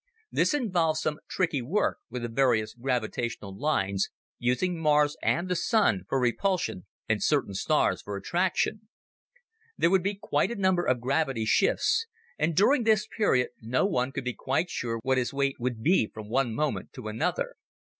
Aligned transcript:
This 0.31 0.55
involved 0.55 0.97
some 0.97 1.19
tricky 1.29 1.61
work 1.61 1.99
with 2.09 2.23
the 2.23 2.27
various 2.27 2.73
gravitational 2.73 3.55
lines, 3.55 4.09
using 4.39 4.79
Mars 4.81 5.15
and 5.21 5.47
the 5.47 5.55
Sun 5.55 6.05
for 6.09 6.19
repulsion 6.19 6.87
and 7.07 7.21
certain 7.21 7.53
stars 7.53 8.01
for 8.01 8.17
attraction. 8.17 8.89
There 9.77 9.91
were 9.91 10.01
quite 10.19 10.49
a 10.49 10.55
number 10.55 10.83
of 10.83 11.01
gravity 11.01 11.45
shifts, 11.45 12.07
and 12.39 12.55
during 12.55 12.81
this 12.83 13.05
period 13.15 13.49
no 13.61 13.85
one 13.85 14.11
could 14.11 14.25
be 14.25 14.33
quite 14.33 14.71
sure 14.71 14.97
what 15.03 15.19
his 15.19 15.35
weight 15.35 15.57
would 15.59 15.83
be 15.83 16.09
from 16.11 16.29
one 16.29 16.55
moment 16.55 16.93
to 16.93 17.07
another. 17.07 17.55